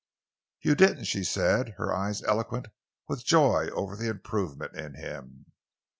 [0.61, 2.69] "You didn't," she said, her eyes eloquent
[3.07, 5.45] with joy over the improvement in him.